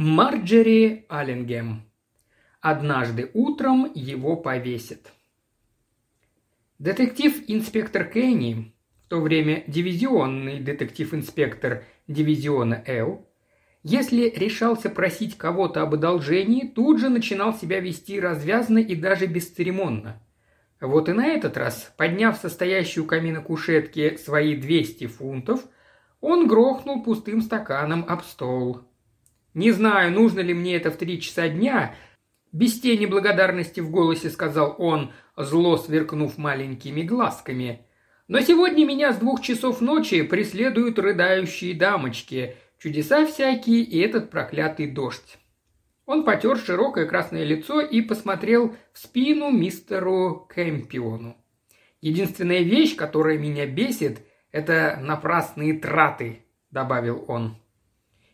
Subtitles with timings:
[0.00, 1.82] Марджери Аллингем.
[2.60, 5.12] Однажды утром его повесит.
[6.78, 8.72] Детектив-инспектор Кенни,
[9.04, 13.26] в то время дивизионный детектив-инспектор дивизиона Л,
[13.82, 20.22] если решался просить кого-то об одолжении, тут же начинал себя вести развязно и даже бесцеремонно.
[20.80, 25.66] Вот и на этот раз, подняв состоящую камина кушетки свои 200 фунтов,
[26.20, 28.87] он грохнул пустым стаканом об стол.
[29.58, 31.92] Не знаю, нужно ли мне это в три часа дня,
[32.52, 37.84] без тени благодарности в голосе сказал он, зло сверкнув маленькими глазками.
[38.28, 44.86] Но сегодня меня с двух часов ночи преследуют рыдающие дамочки, чудеса всякие и этот проклятый
[44.86, 45.38] дождь.
[46.06, 51.36] Он потер широкое красное лицо и посмотрел в спину мистеру Кэмпиону.
[52.00, 54.20] «Единственная вещь, которая меня бесит,
[54.52, 57.56] это напрасные траты»,– добавил он.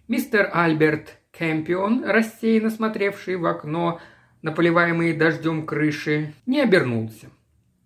[0.06, 4.02] Мистер Альберт Кэмпион, рассеянно смотревший в окно
[4.42, 7.30] на поливаемые дождем крыши, не обернулся.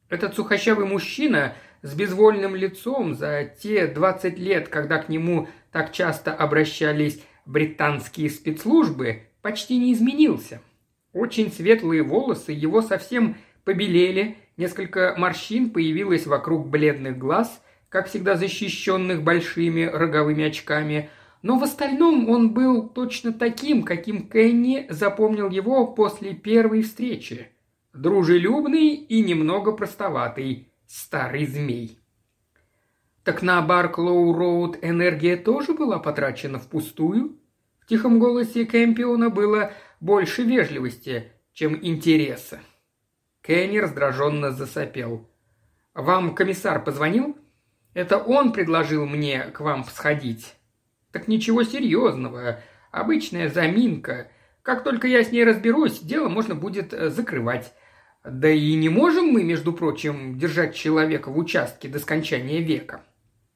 [0.08, 6.34] Этот сухощавый мужчина с безвольным лицом за те двадцать лет, когда к нему так часто
[6.34, 10.60] обращались британские спецслужбы, почти не изменился.
[11.12, 19.22] Очень светлые волосы его совсем побелели, несколько морщин появилось вокруг бледных глаз, как всегда защищенных
[19.22, 21.10] большими роговыми очками,
[21.42, 27.48] но в остальном он был точно таким, каким Кенни запомнил его после первой встречи.
[27.92, 31.98] Дружелюбный и немного простоватый, старый змей.
[33.24, 37.38] Так на Барклоу-Роуд энергия тоже была потрачена впустую?
[37.78, 42.60] В тихом голосе Кэмпиона было больше вежливости, чем интереса.
[43.42, 45.28] Кенни раздраженно засопел.
[45.94, 47.36] «Вам комиссар позвонил?»
[47.94, 50.54] «Это он предложил мне к вам сходить.
[51.12, 52.60] Так ничего серьезного.
[52.90, 54.30] Обычная заминка.
[54.62, 57.72] Как только я с ней разберусь, дело можно будет э, закрывать.
[58.24, 63.02] Да и не можем мы, между прочим, держать человека в участке до скончания века.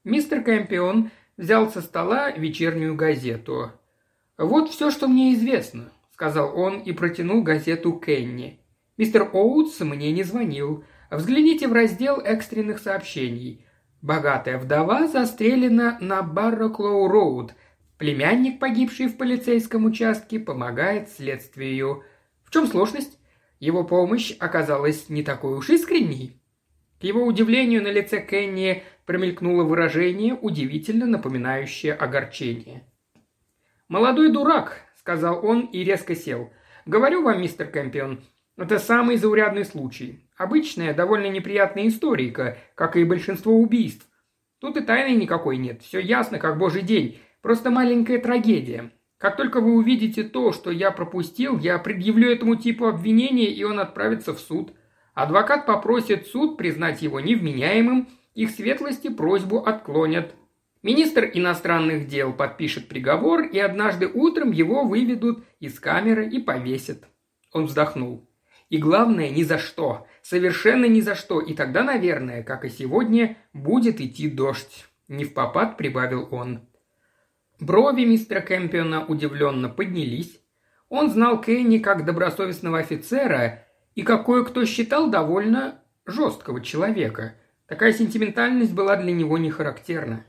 [0.03, 3.71] Мистер Кэмпион взял со стола вечернюю газету.
[4.37, 8.59] «Вот все, что мне известно»,— сказал он и протянул газету Кенни.
[8.97, 10.83] «Мистер Оутс мне не звонил.
[11.11, 13.62] Взгляните в раздел экстренных сообщений.
[14.03, 17.53] Богатая вдова застрелена на Барроклоу-Роуд.
[17.97, 22.03] Племянник, погибший в полицейском участке, помогает следствию.
[22.43, 23.17] В чем сложность?
[23.61, 26.37] Его помощь оказалась не такой уж искренней.
[26.99, 32.83] К его удивлению на лице Кенни промелькнуло выражение, удивительно напоминающее огорчение.
[33.87, 36.51] «Молодой дурак»,— сказал он и резко сел.
[36.85, 38.19] «Говорю вам, мистер Кэмпион,
[38.57, 40.29] это самый заурядный случай.
[40.37, 44.05] Обычная, довольно неприятная историка, как и большинство убийств.
[44.59, 47.19] Тут и тайны никакой нет, все ясно, как божий день.
[47.41, 48.91] Просто маленькая трагедия.
[49.17, 53.79] Как только вы увидите то, что я пропустил, я предъявлю этому типу обвинения, и он
[53.79, 54.73] отправится в суд.
[55.13, 60.35] Адвокат попросит суд признать его невменяемым, их светлости просьбу отклонят.
[60.81, 67.05] Министр иностранных дел подпишет приговор, и однажды утром его выведут из камеры и повесят.
[67.51, 68.27] Он вздохнул.
[68.73, 70.07] И главное, ни за что.
[70.23, 71.39] Совершенно ни за что.
[71.39, 74.87] И тогда, наверное, как и сегодня, будет идти дождь.
[75.07, 76.67] Не в попад прибавил он.
[77.59, 80.41] Брови мистера Кэмпиона удивленно поднялись.
[80.89, 87.35] Он знал Кенни как добросовестного офицера и как кое-кто считал довольно жесткого человека.
[87.67, 90.25] Такая сентиментальность была для него не характерна.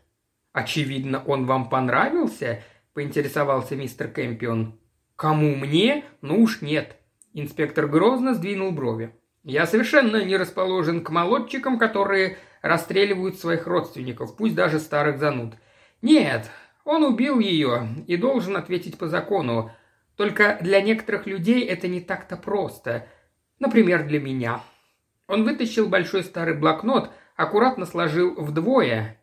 [0.53, 2.63] «Очевидно, он вам понравился?»–
[2.93, 4.79] поинтересовался мистер Кэмпион.
[5.17, 6.05] «Кому мне?
[6.21, 6.99] Ну уж нет.
[7.37, 9.13] Инспектор грозно сдвинул брови.
[9.43, 15.55] «Я совершенно не расположен к молодчикам, которые расстреливают своих родственников, пусть даже старых зануд.
[16.01, 16.49] Нет,
[16.85, 19.73] он убил ее и должен ответить по закону.
[20.17, 23.09] Только для некоторых людей это не так-то просто.
[23.59, 24.63] Например, для меня».
[25.27, 29.21] Он вытащил большой старый блокнот, аккуратно сложил вдвое.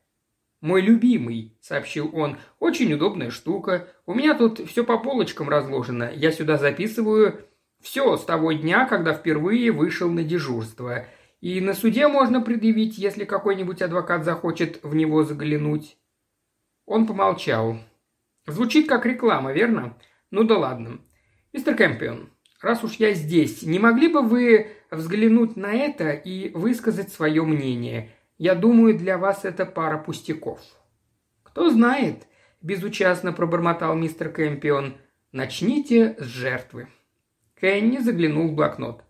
[0.59, 3.87] «Мой любимый»,— сообщил он,— «очень удобная штука.
[4.05, 6.11] У меня тут все по полочкам разложено.
[6.13, 7.45] Я сюда записываю
[7.81, 11.05] все с того дня, когда впервые вышел на дежурство.
[11.39, 15.97] И на суде можно предъявить, если какой-нибудь адвокат захочет в него заглянуть.
[16.85, 17.77] Он помолчал.
[18.45, 19.97] Звучит как реклама, верно?
[20.29, 20.99] Ну да ладно.
[21.53, 22.29] Мистер Кэмпион,
[22.61, 28.11] раз уж я здесь, не могли бы вы взглянуть на это и высказать свое мнение?
[28.37, 30.59] Я думаю, для вас это пара пустяков.
[31.43, 32.27] Кто знает,
[32.61, 34.95] безучастно пробормотал мистер Кэмпион.
[35.31, 36.87] Начните с жертвы.
[37.61, 39.03] Кенни заглянул в блокнот.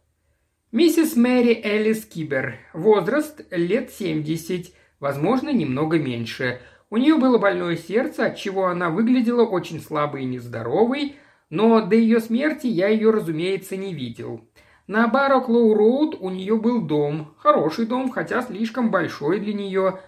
[0.73, 2.57] Миссис Мэри Элис Кибер.
[2.73, 6.59] Возраст лет 70, возможно, немного меньше.
[6.89, 11.15] У нее было больное сердце, от чего она выглядела очень слабой и нездоровой,
[11.49, 14.41] но до ее смерти я ее, разумеется, не видел.
[14.85, 20.01] На Бароклоу Роуд у нее был дом, хороший дом, хотя слишком большой для нее.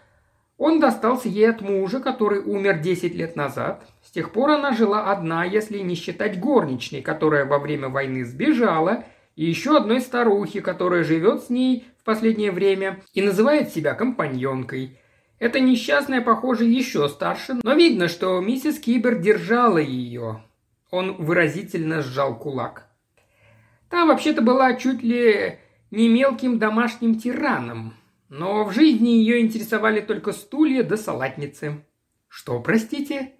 [0.65, 3.86] Он достался ей от мужа, который умер 10 лет назад.
[4.01, 9.04] С тех пор она жила одна, если не считать горничной, которая во время войны сбежала,
[9.36, 14.98] и еще одной старухи, которая живет с ней в последнее время и называет себя компаньонкой.
[15.38, 20.45] Эта несчастная, похоже, еще старше, но видно, что миссис Кибер держала ее.
[20.92, 22.88] Он выразительно сжал кулак.
[23.89, 25.60] Та вообще-то была чуть ли
[25.92, 27.95] не мелким домашним тираном,
[28.33, 31.85] но в жизни ее интересовали только стулья да салатницы.
[32.27, 33.33] «Что, простите?»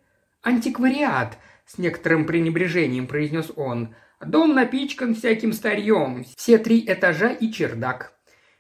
[0.44, 3.96] «Антиквариат»,— с некоторым пренебрежением произнес он.
[4.24, 8.14] «Дом напичкан всяким старьем, все три этажа и чердак.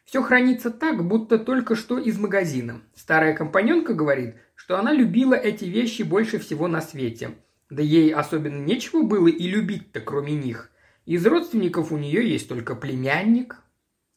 [0.06, 2.82] Все хранится так, будто только что из магазина.
[2.96, 7.36] Старая компаньонка говорит, что она любила эти вещи больше всего на свете.
[7.70, 10.72] Да ей особенно нечего было и любить-то, кроме них.
[11.06, 13.58] Из родственников у нее есть только племянник.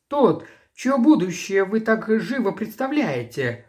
[0.09, 3.67] Тот, чье будущее вы так живо представляете.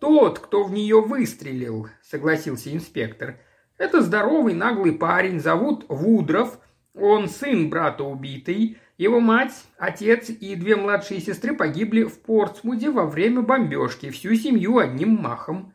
[0.00, 3.38] Тот, кто в нее выстрелил, согласился инспектор.
[3.78, 6.58] Это здоровый наглый парень, зовут Вудров.
[6.94, 13.06] Он сын брата убитый, его мать, отец и две младшие сестры погибли в Портсмуде во
[13.06, 15.72] время бомбежки, всю семью одним махом.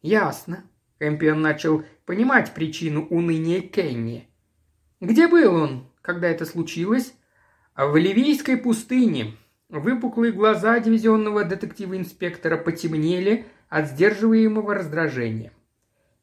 [0.00, 0.64] Ясно.
[0.98, 4.28] Кэмпион начал понимать причину уныния Кенни.
[5.00, 7.14] Где был он, когда это случилось?
[7.74, 9.34] В Ливийской пустыне.
[9.70, 15.52] Выпуклые глаза дивизионного детектива-инспектора потемнели от сдерживаемого раздражения.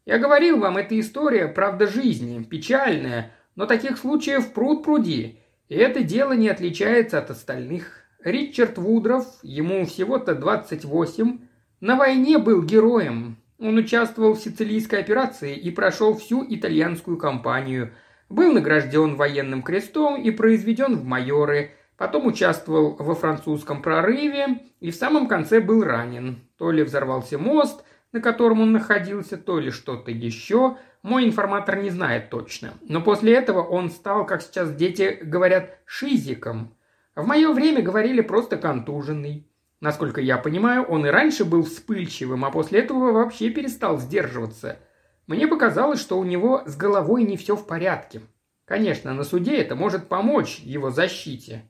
[0.05, 5.39] Я говорил вам, эта история, правда, жизни, печальная, но таких случаев пруд пруди,
[5.69, 8.03] и это дело не отличается от остальных.
[8.21, 11.39] Ричард Вудров, ему всего-то 28,
[11.79, 13.37] на войне был героем.
[13.59, 17.93] Он участвовал в сицилийской операции и прошел всю итальянскую кампанию.
[18.27, 21.71] Был награжден военным крестом и произведен в майоры.
[21.97, 26.39] Потом участвовал во французском прорыве и в самом конце был ранен.
[26.57, 30.77] То ли взорвался мост, на котором он находился, то ли что-то еще.
[31.01, 32.73] Мой информатор не знает точно.
[32.81, 36.75] Но после этого он стал, как сейчас дети говорят, шизиком.
[37.15, 39.47] В мое время говорили просто контуженный.
[39.81, 44.77] Насколько я понимаю, он и раньше был вспыльчивым, а после этого вообще перестал сдерживаться.
[45.25, 48.21] Мне показалось, что у него с головой не все в порядке.
[48.65, 51.63] Конечно, на суде это может помочь его защите.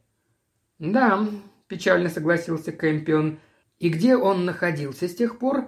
[0.79, 1.25] «Да»,–
[1.67, 3.39] печально согласился Кэмпион.
[3.79, 5.67] «И где он находился с тех пор?»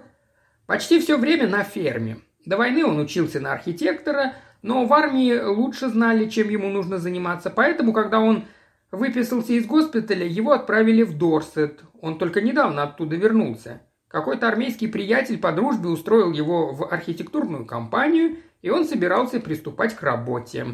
[0.66, 2.18] «Почти все время на ферме.
[2.44, 7.50] До войны он учился на архитектора, но в армии лучше знали, чем ему нужно заниматься,
[7.50, 8.44] поэтому, когда он
[8.90, 11.80] выписался из госпиталя, его отправили в Дорсет.
[12.00, 13.80] Он только недавно оттуда вернулся.
[14.08, 20.02] Какой-то армейский приятель по дружбе устроил его в архитектурную компанию, и он собирался приступать к
[20.02, 20.66] работе.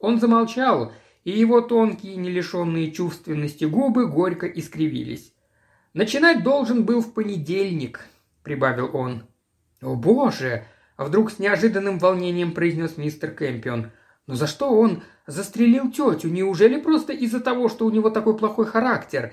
[0.00, 0.92] Он замолчал,
[1.24, 5.32] и его тонкие, не лишенные чувственности губы горько искривились.
[5.94, 8.06] «Начинать должен был в понедельник»,—
[8.42, 9.24] прибавил он.
[9.82, 10.64] «О боже!»
[10.96, 13.90] Вдруг с неожиданным волнением произнес мистер Кэмпион.
[14.26, 16.28] «Но за что он застрелил тетю?
[16.28, 19.32] Неужели просто из-за того, что у него такой плохой характер?»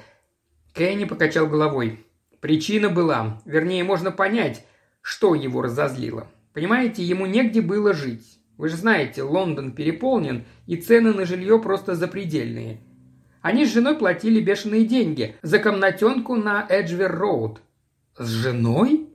[0.74, 2.06] Кенни покачал головой.
[2.40, 4.66] Причина была, вернее, можно понять,
[5.02, 6.28] что его разозлило.
[6.54, 8.40] Понимаете, ему негде было жить.
[8.62, 12.80] Вы же знаете, Лондон переполнен, и цены на жилье просто запредельные.
[13.42, 17.58] Они с женой платили бешеные деньги за комнатенку на Эджвер-Роуд.
[18.20, 19.10] «С женой?»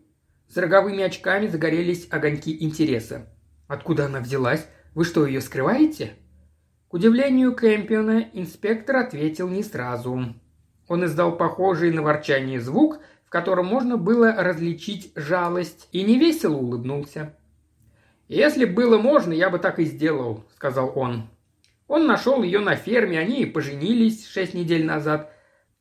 [0.49, 3.29] С роговыми очками загорелись огоньки интереса.
[3.69, 4.67] «Откуда она взялась?
[4.97, 6.15] Вы что, ее скрываете?»
[6.88, 10.35] К удивлению Кэмпиона инспектор ответил не сразу.
[10.88, 17.37] Он издал похожий на ворчание звук, в котором можно было различить жалость, и невесело улыбнулся.
[18.28, 21.28] «Если было можно, я бы так и сделал»,— сказал он.
[21.88, 25.33] Он нашел ее на ферме, они поженились шесть недель назад.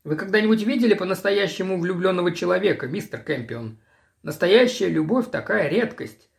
[0.03, 3.79] Вы когда-нибудь видели по-настоящему влюбленного человека, мистер Кэмпион?
[4.21, 6.29] Настоящая любовь такая редкость.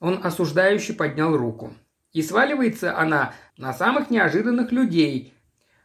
[0.00, 1.74] Он осуждающе поднял руку.
[2.12, 5.34] И сваливается она на самых неожиданных людей.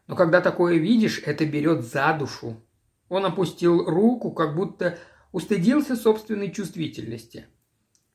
[0.08, 2.64] Но когда такое видишь, это берет за душу.
[3.10, 4.98] Он опустил руку, как будто
[5.32, 7.46] устыдился собственной чувствительности.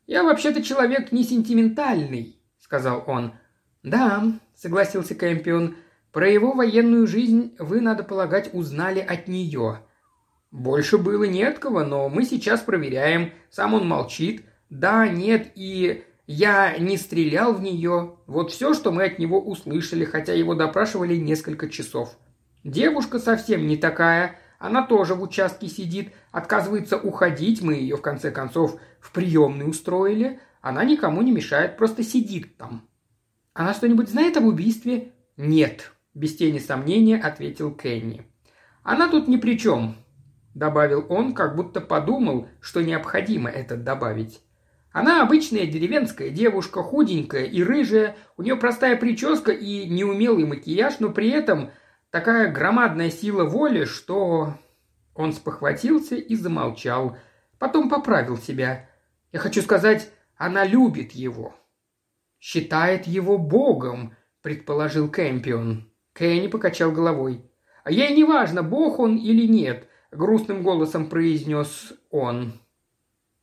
[0.08, 3.34] «Я вообще-то человек не сентиментальный»,— сказал он.
[3.82, 4.24] «Да»,—
[4.56, 5.76] согласился Кэмпион,—
[6.12, 9.82] «про его военную жизнь вы, надо полагать, узнали от нее.
[10.50, 13.32] Больше было не от кого, но мы сейчас проверяем.
[13.50, 14.46] Сам он молчит.
[14.70, 18.16] Да, нет и я не стрелял в нее.
[18.26, 22.16] Вот все, что мы от него услышали, хотя его допрашивали несколько часов.
[22.64, 24.38] Девушка совсем не такая.
[24.58, 30.40] Она тоже в участке сидит, отказывается уходить, мы ее в конце концов в приемный устроили.
[30.60, 32.88] Она никому не мешает, просто сидит там.
[33.54, 38.26] «Она что-нибудь знает об убийстве?» «Нет»,– без тени сомнения ответил Кенни.
[38.82, 39.96] «Она тут ни при чем»,–
[40.54, 44.40] добавил он, как будто подумал, что необходимо это добавить.
[44.90, 51.10] Она обычная деревенская девушка, худенькая и рыжая, у нее простая прическа и неумелый макияж, но
[51.10, 51.70] при этом
[52.10, 54.54] такая громадная сила воли, что...
[55.14, 57.16] Он спохватился и замолчал.
[57.58, 58.88] Потом поправил себя.
[59.32, 61.56] Я хочу сказать, она любит его.
[62.38, 65.90] Считает его богом, предположил Кэмпион.
[66.14, 67.44] Кенни покачал головой.
[67.82, 72.52] А ей не важно, бог он или нет, грустным голосом произнес он.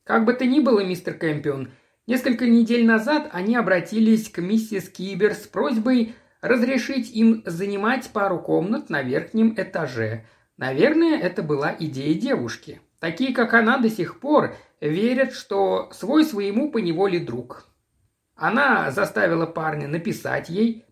[0.05, 1.71] Как бы то ни было, мистер Кэмпион,
[2.07, 8.89] несколько недель назад они обратились к миссис Кибер с просьбой разрешить им занимать пару комнат
[8.89, 10.25] на верхнем этаже.
[10.57, 12.81] Наверное, это была идея девушки.
[12.99, 17.67] Такие, как она, до сих пор верят, что свой своему поневоле друг.
[18.35, 20.85] Она заставила парня написать ей.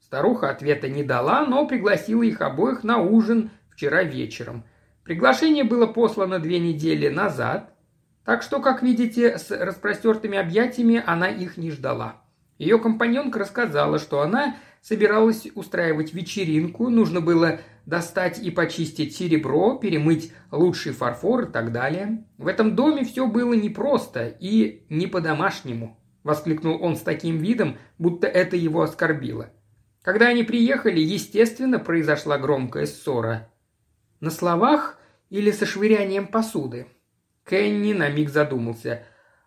[0.00, 4.64] Старуха ответа не дала, но пригласила их обоих на ужин вчера вечером.
[5.04, 7.74] Приглашение было послано две недели назад,
[8.24, 12.23] так что, как видите, с распростертыми объятиями она их не ждала.
[12.58, 20.32] Ее компаньонка рассказала, что она собиралась устраивать вечеринку, нужно было достать и почистить серебро, перемыть
[20.50, 22.24] лучший фарфор и так далее.
[22.38, 28.26] В этом доме все было непросто и не по-домашнему, воскликнул он с таким видом, будто
[28.26, 29.50] это его оскорбило.
[30.02, 33.50] Когда они приехали, естественно, произошла громкая ссора.
[34.20, 34.98] На словах
[35.30, 36.86] или со швырянием посуды?
[37.48, 39.04] Кенни на миг задумался.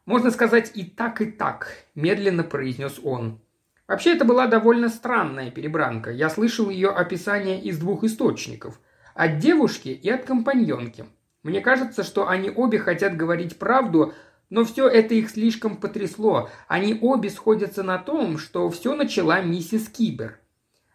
[0.08, 3.42] «Можно сказать и так, и так»,– медленно произнес он.
[3.90, 6.12] Вообще, это была довольно странная перебранка.
[6.12, 8.80] Я слышал ее описание из двух источников.
[9.16, 11.04] От девушки и от компаньонки.
[11.44, 14.14] Мне кажется, что они обе хотят говорить правду,
[14.50, 16.50] но все это их слишком потрясло.
[16.70, 20.40] Они обе сходятся на том, что все начала миссис Кибер.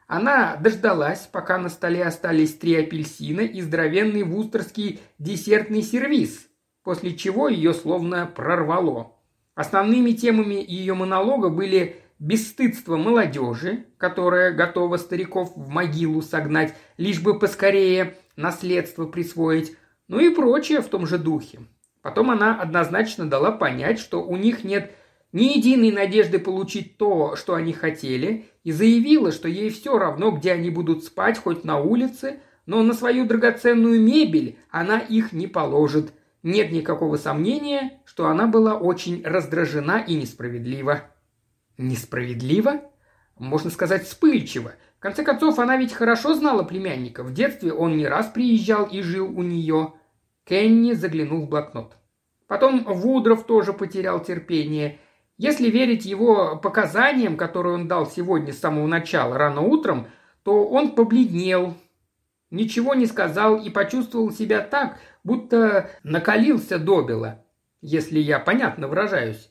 [0.06, 6.46] Она дождалась, пока на столе остались три апельсина и здоровенный вустерский десертный сервиз–
[6.82, 9.12] после чего ее словно прорвало.
[9.54, 17.38] Основными темами ее монолога были бесстыдство молодежи, которая готова стариков в могилу согнать, лишь бы
[17.38, 19.76] поскорее наследство присвоить,
[20.08, 21.60] ну и прочее в том же духе.
[22.00, 24.92] Потом она однозначно дала понять, что у них нет
[25.32, 30.52] ни единой надежды получить то, что они хотели, и заявила, что ей все равно, где
[30.52, 36.12] они будут спать, хоть на улице, но на свою драгоценную мебель она их не положит–
[36.42, 41.02] нет никакого сомнения, что она была очень раздражена и несправедлива.
[41.78, 42.82] Несправедливо?
[43.38, 44.72] Можно сказать, вспыльчиво.
[44.98, 47.22] В конце концов, она ведь хорошо знала племянника.
[47.22, 49.94] В детстве он не раз приезжал и жил у нее.
[50.44, 51.96] Кенни заглянул в блокнот.
[52.46, 54.98] Потом Вудров тоже потерял терпение.
[55.38, 60.08] Если верить его показаниям, которые он дал сегодня с самого начала, рано утром,
[60.42, 61.74] то он побледнел,
[62.50, 67.44] ничего не сказал и почувствовал себя так, будто накалился добело,
[67.80, 69.50] если я понятно выражаюсь.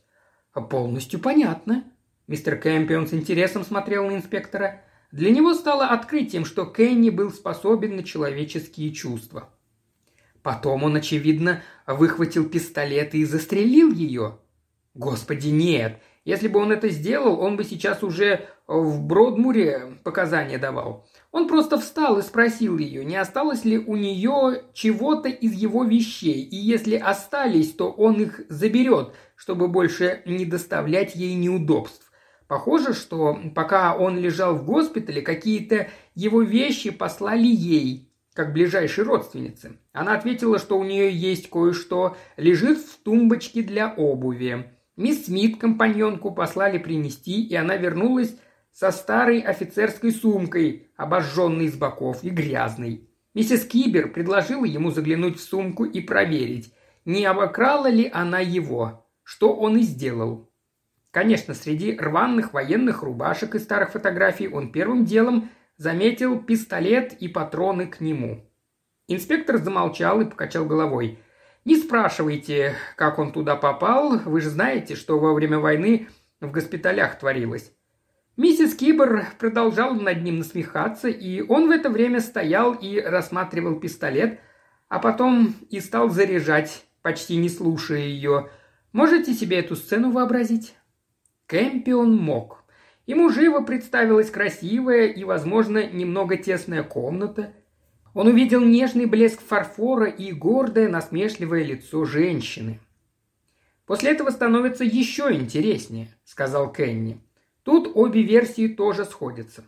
[0.70, 1.84] Полностью понятно.
[2.28, 4.82] Мистер Кэмпион с интересом смотрел на инспектора.
[5.12, 9.50] Для него стало открытием, что Кенни был способен на человеческие чувства.
[10.42, 14.40] Потом он, очевидно, выхватил пистолет и застрелил ее.
[14.94, 16.02] Господи, нет!
[16.26, 21.08] Если бы он это сделал, он бы сейчас уже в Бродмуре показания давал.
[21.32, 26.44] Он просто встал и спросил ее, не осталось ли у нее чего-то из его вещей,
[26.44, 32.12] и если остались, то он их заберет, чтобы больше не доставлять ей неудобств.
[32.48, 39.78] Похоже, что пока он лежал в госпитале, какие-то его вещи послали ей, как ближайшей родственнице.
[39.94, 44.70] Она ответила, что у нее есть кое-что, лежит в тумбочке для обуви.
[44.98, 48.36] Мисс Смит компаньонку послали принести, и она вернулась
[48.72, 53.08] со старой офицерской сумкой, обожженной с боков и грязной.
[53.34, 56.74] Миссис Кибер предложила ему заглянуть в сумку и проверить,
[57.06, 60.52] не обокрала ли она его, что он и сделал.
[61.12, 67.88] Конечно, среди рваных военных рубашек и старых фотографий он первым делом заметил пистолет и патроны
[67.88, 68.50] к нему.
[69.08, 71.20] Инспектор замолчал и покачал головой.
[71.66, 76.08] «Не спрашивайте, как он туда попал, вы же знаете, что во время войны
[76.40, 77.74] в госпиталях творилось.
[78.38, 84.40] Миссис Кибер продолжала над ним насмехаться, и он в это время стоял и рассматривал пистолет,
[84.88, 88.50] а потом и стал заряжать, почти не слушая ее.
[88.94, 90.76] Можете себе эту сцену вообразить?
[91.48, 92.64] Кэмпион мог.
[93.06, 97.54] Ему живо представилась красивая и, возможно, немного тесная комната.
[98.14, 102.80] Он увидел нежный блеск фарфора и гордое насмешливое лицо женщины.
[103.86, 107.20] «После этого становится еще интереснее»,— сказал Кенни.
[107.64, 109.64] Тут обе версии тоже сходятся.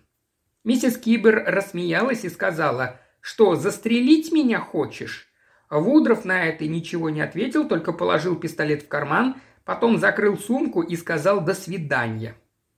[0.64, 5.28] Миссис Кибер рассмеялась и сказала, что застрелить меня хочешь?
[5.70, 9.36] Вудров на это ничего не ответил, только положил пистолет в карман,
[9.66, 12.36] потом закрыл сумку и сказал «до свидания».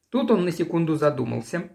[0.09, 1.69] Тут он на секунду задумался.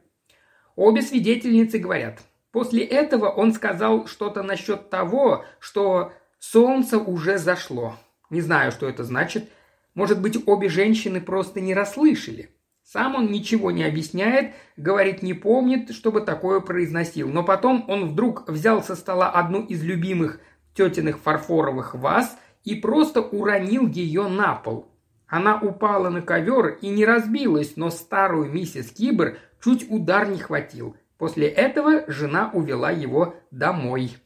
[0.77, 2.21] Обе свидетельницы говорят.
[2.53, 7.97] После этого он сказал что-то насчет того, что солнце уже зашло.
[8.31, 9.49] Не знаю, что это значит.
[9.95, 12.51] Может быть, обе женщины просто не расслышали.
[12.93, 17.29] Сам он ничего не объясняет, говорит, не помнит, чтобы такое произносил.
[17.29, 20.41] Но потом он вдруг взял со стола одну из любимых
[20.75, 24.91] тетиных фарфоровых ваз и просто уронил ее на пол.
[25.29, 30.97] Она упала на ковер и не разбилась, но старую миссис Кибер чуть удар не хватил.
[31.17, 34.17] После этого жена увела его домой.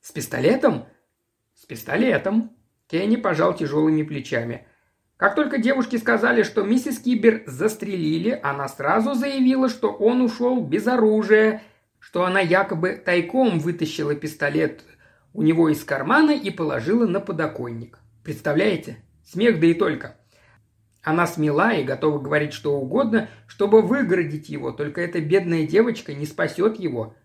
[0.00, 0.84] «С пистолетом?»
[1.54, 2.52] «С пистолетом»,
[2.88, 4.67] Кенни пожал тяжелыми плечами.
[5.18, 10.86] Как только девушки сказали, что миссис Кибер застрелили, она сразу заявила, что он ушел без
[10.86, 11.60] оружия,
[11.98, 14.84] что она якобы тайком вытащила пистолет
[15.34, 17.98] у него из кармана и положила на подоконник.
[18.22, 18.98] Представляете?
[19.24, 20.16] Смех да и только.
[21.02, 26.26] Она смела и готова говорить что угодно, чтобы выгородить его, только эта бедная девочка не
[26.26, 27.16] спасет его.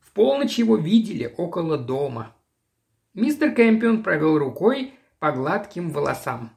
[0.00, 2.34] В полночь его видели около дома.
[3.12, 6.53] Мистер Кэмпион провел рукой по гладким волосам.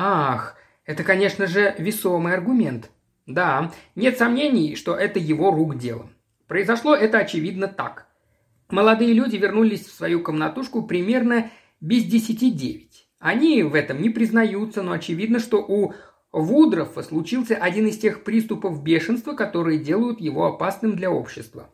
[0.00, 2.92] «Ах, это, конечно же, весомый аргумент.
[3.26, 6.08] Да, нет сомнений, что это его рук дело.
[6.46, 8.06] Произошло это, очевидно, так.
[8.70, 11.50] Молодые люди вернулись в свою комнатушку примерно
[11.80, 13.08] без десяти девять.
[13.18, 15.94] Они в этом не признаются, но очевидно, что у
[16.30, 21.70] Вудрофа случился один из тех приступов бешенства, которые делают его опасным для общества.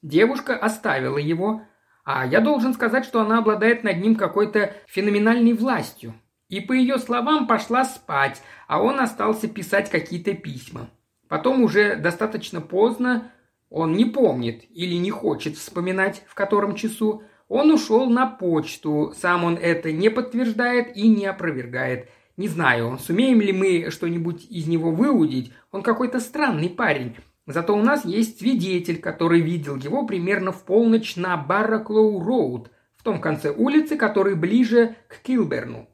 [0.00, 1.60] Девушка оставила его,
[2.02, 6.14] а я должен сказать, что она обладает над ним какой-то феноменальной властью.
[6.48, 10.90] И по ее словам пошла спать, а он остался писать какие-то письма.
[11.28, 13.30] Потом уже достаточно поздно,
[13.68, 19.44] он не помнит или не хочет вспоминать, в котором часу, он ушел на почту, сам
[19.44, 22.08] он это не подтверждает и не опровергает.
[22.36, 27.16] Не знаю, сумеем ли мы что-нибудь из него выудить, он какой-то странный парень,
[27.48, 33.22] Зато у нас есть свидетель, который видел его примерно в полночь на Барраклоу-Роуд, в том
[33.22, 35.88] конце улицы, который ближе к Килберну.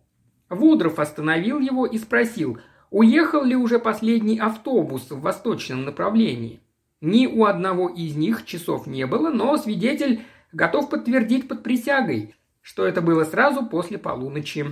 [0.48, 2.59] Вудров остановил его и спросил,
[2.90, 6.61] уехал ли уже последний автобус в восточном направлении.
[7.00, 12.87] Ни у одного из них часов не было, но свидетель готов подтвердить под присягой, что
[12.87, 14.66] это было сразу после полуночи.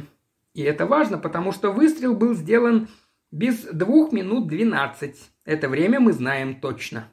[0.54, 2.88] И это важно, потому что выстрел был сделан
[3.30, 5.30] без двух минут двенадцать.
[5.44, 7.08] Это время мы знаем точно.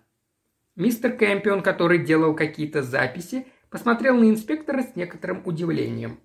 [0.75, 6.19] Мистер Кэмпион, который делал какие-то записи, посмотрел на инспектора с некоторым удивлением.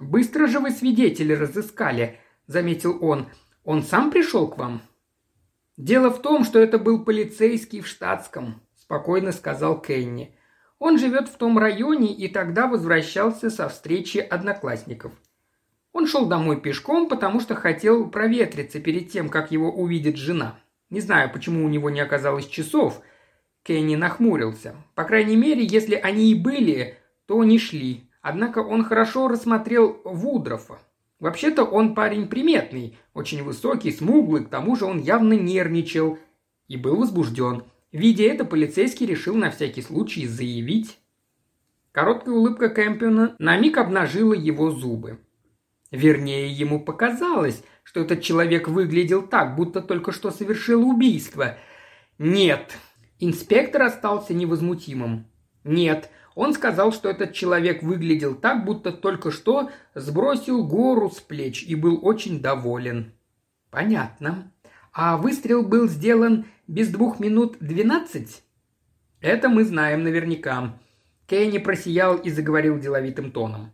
[0.00, 3.28] «Быстро же вы свидетели разыскали»,— заметил он.
[3.64, 4.80] «Он сам пришел к вам?»
[5.76, 10.34] «Дело в том, что это был полицейский в штатском»,— спокойно сказал Кенни.
[10.78, 15.12] «Он живет в том районе и тогда возвращался со встречи одноклассников.
[15.92, 20.58] Он шел домой пешком, потому что хотел проветриться перед тем, как его увидит жена.
[20.88, 23.02] Не знаю, почему у него не оказалось часов.
[23.62, 24.76] Кенни нахмурился.
[24.94, 28.09] По крайней мере, если они и были, то не шли.
[28.22, 30.78] Однако он хорошо рассмотрел Вудрофа.
[31.20, 36.18] Вообще-то он парень приметный, очень высокий, смуглый, к тому же он явно нервничал
[36.68, 37.64] и был возбужден.
[37.92, 40.98] Видя это, полицейский решил на всякий случай заявить.
[41.92, 45.18] Короткая улыбка Кэмпиона на миг обнажила его зубы.
[45.90, 51.56] Вернее, ему показалось, что этот человек выглядел так, будто только что совершил убийство.
[52.18, 52.76] Нет.
[53.18, 55.26] Инспектор остался невозмутимым.
[55.64, 56.10] Нет.
[56.34, 61.74] Он сказал, что этот человек выглядел так, будто только что сбросил гору с плеч и
[61.74, 63.12] был очень доволен.
[63.70, 64.52] Понятно.
[64.92, 68.42] А выстрел был сделан без двух минут двенадцать?
[69.20, 70.78] Это мы знаем наверняка.
[71.26, 73.72] Кенни просиял и заговорил деловитым тоном.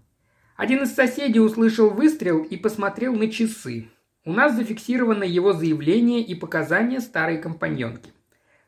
[0.57, 3.89] Один из соседей услышал выстрел и посмотрел на часы.
[4.25, 8.11] У нас зафиксировано его заявление и показания старой компаньонки.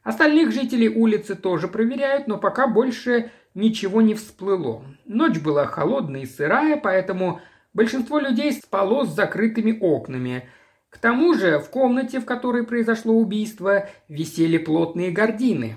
[0.03, 4.85] Остальных жителей улицы тоже проверяют, но пока больше ничего не всплыло.
[5.05, 7.41] Ночь была холодная и сырая, поэтому
[7.75, 10.49] большинство людей спало с закрытыми окнами.
[10.89, 15.77] К тому же в комнате, в которой произошло убийство, висели плотные гардины.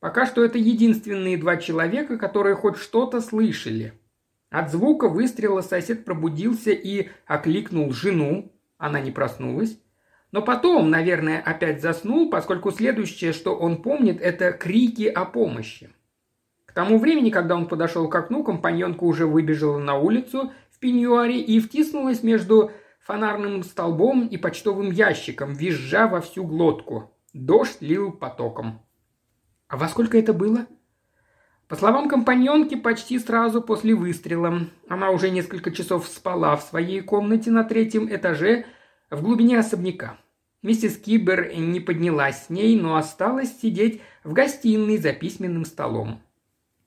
[0.00, 3.92] Пока что это единственные два человека, которые хоть что-то слышали.
[4.48, 9.78] От звука выстрела сосед пробудился и окликнул жену, она не проснулась.
[10.32, 15.90] Но потом, наверное, опять заснул, поскольку следующее, что он помнит, это крики о помощи.
[16.70, 21.40] К тому времени, когда он подошел к окну, компаньонка уже выбежала на улицу в пеньюаре
[21.40, 27.10] и втиснулась между фонарным столбом и почтовым ящиком, визжа во всю глотку.
[27.32, 28.82] Дождь лил потоком.
[29.66, 30.66] А во сколько это было?
[31.66, 34.60] По словам компаньонки, почти сразу после выстрела.
[34.88, 38.64] Она уже несколько часов спала в своей комнате на третьем этаже
[39.10, 40.18] в глубине особняка.
[40.62, 46.22] Миссис Кибер не поднялась с ней, но осталась сидеть в гостиной за письменным столом.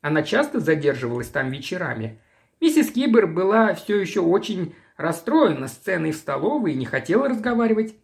[0.03, 2.19] Она часто задерживалась там вечерами.
[2.59, 7.95] Миссис Кибер была все еще очень расстроена сценой в столовой и не хотела разговаривать.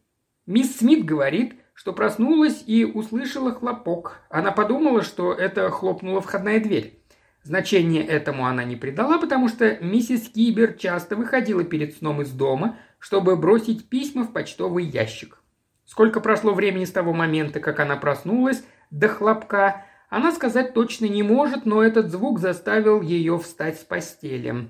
[0.45, 4.21] Мисс Смит говорит, что проснулась и услышала хлопок.
[4.29, 7.03] Она подумала, что это хлопнула входная дверь.
[7.43, 12.77] Значение этому она не придала, потому что миссис Кибер часто выходила перед сном из дома,
[12.97, 15.41] чтобы бросить письма в почтовый ящик.
[15.85, 21.21] Сколько прошло времени с того момента, как она проснулась, до хлопка, она сказать точно не
[21.21, 24.69] может, но этот звук заставил ее встать с постели.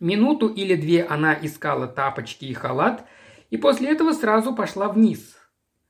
[0.00, 3.04] Минуту или две она искала тапочки и халат,
[3.50, 5.36] и после этого сразу пошла вниз.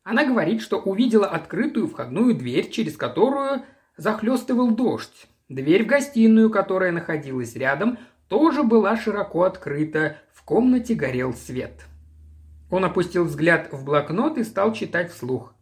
[0.02, 3.62] Она говорит, что увидела открытую входную дверь, через которую
[3.96, 5.28] захлестывал дождь.
[5.48, 11.84] Дверь в гостиную, которая находилась рядом, тоже была широко открыта, в комнате горел свет.
[12.70, 15.54] Он опустил взгляд в блокнот и стал читать вслух.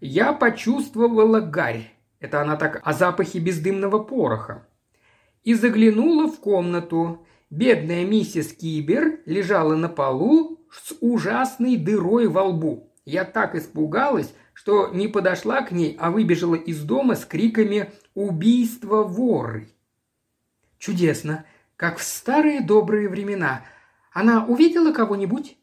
[0.00, 1.90] «Я почувствовала гарь».
[2.20, 4.66] Это она так о запахе бездымного пороха.
[5.42, 7.26] И заглянула в комнату.
[7.48, 12.92] Бедная миссис Кибер лежала на полу с ужасной дырой во лбу.
[13.04, 19.02] Я так испугалась, что не подошла к ней, а выбежала из дома с криками «Убийство
[19.02, 19.68] воры!».
[20.78, 21.44] Чудесно,
[21.76, 23.64] как в старые добрые времена.
[24.12, 25.56] Она увидела кого-нибудь?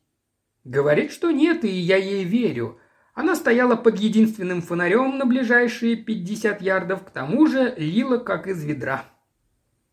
[0.64, 2.80] Говорит, что нет, и я ей верю.
[3.18, 8.64] Она стояла под единственным фонарем на ближайшие 50 ярдов, к тому же лила как из
[8.64, 9.06] ведра.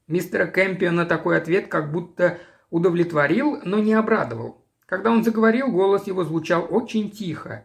[0.06, 2.36] Мистера Кэмпиона такой ответ как будто
[2.68, 4.62] удовлетворил, но не обрадовал.
[4.84, 7.64] Когда он заговорил, голос его звучал очень тихо.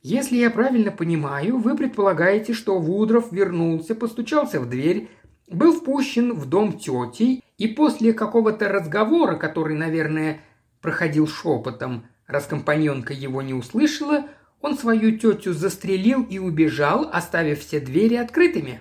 [0.00, 5.10] «Если я правильно понимаю, вы предполагаете, что Вудров вернулся, постучался в дверь,
[5.46, 10.40] был впущен в дом тети, и после какого-то разговора, который, наверное,
[10.80, 14.26] проходил шепотом, раз компаньонка его не услышала,
[14.60, 18.80] он свою тетю застрелил и убежал, оставив все двери открытыми?»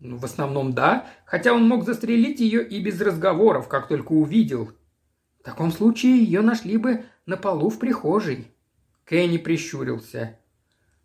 [0.00, 4.70] Ну, в основном да, хотя он мог застрелить ее и без разговоров, как только увидел–
[5.44, 8.50] в таком случае ее нашли бы на полу в прихожей.
[9.04, 10.38] Кенни прищурился.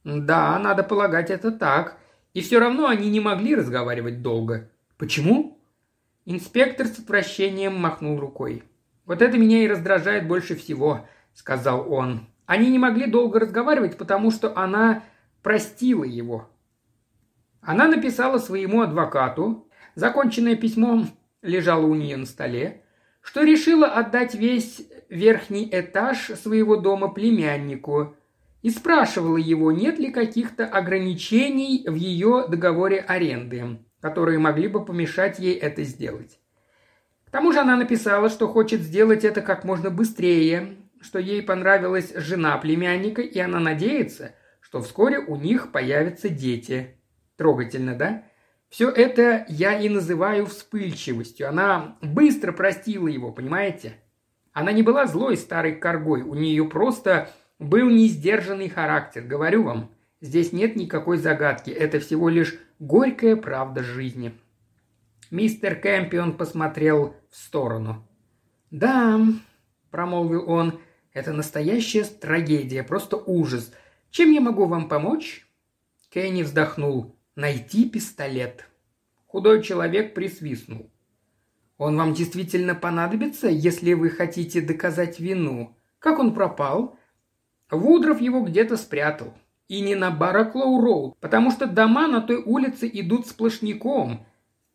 [0.06, 1.98] Да, надо полагать, это так.
[2.34, 4.72] И все равно они не могли разговаривать долго.
[4.98, 5.62] Почему?
[6.24, 8.64] Инспектор с отвращением махнул рукой.
[9.06, 11.06] «Вот это меня и раздражает больше всего»,—
[11.40, 12.28] сказал он.
[12.46, 15.04] «Они не могли долго разговаривать, потому что она
[15.42, 16.50] простила его».
[17.62, 19.68] Она написала своему адвокату.
[19.96, 21.06] Законченное письмо
[21.42, 22.84] лежало у нее на столе
[23.22, 28.16] что решила отдать весь верхний этаж своего дома племяннику
[28.62, 35.40] и спрашивала его, нет ли каких-то ограничений в ее договоре аренды, которые могли бы помешать
[35.40, 36.40] ей это сделать.
[37.26, 42.14] К тому же она написала, что хочет сделать это как можно быстрее, что ей понравилась
[42.16, 46.98] жена племянника, и она надеется, что вскоре у них появятся дети.
[47.38, 48.24] Трогательно, да?
[48.70, 51.50] Все это я и называю вспыльчивостью.
[51.50, 53.96] Она быстро простила его, понимаете?
[54.52, 59.24] Она не была злой старой коргой, у нее просто был несдержанный характер.
[59.24, 64.34] Говорю вам, здесь нет никакой загадки, это всего лишь горькая правда жизни.
[65.32, 68.06] Мистер Кэмпион посмотрел в сторону.
[68.72, 69.20] «Да»,–
[69.92, 70.80] промолвил он,–
[71.20, 73.72] «это настоящая трагедия, просто ужас.
[74.10, 75.48] Чем я могу вам помочь?»
[76.10, 77.16] Кенни вздохнул.
[77.36, 78.66] Найти пистолет.
[79.26, 80.90] Худой человек присвистнул.
[81.78, 85.78] Он вам действительно понадобится, если вы хотите доказать вину.
[86.00, 86.98] Как он пропал?
[87.72, 89.34] Вудров его где-то спрятал.
[89.70, 94.26] И не на Бараклоу-Роуд, потому что дома на той улице идут сплошняком.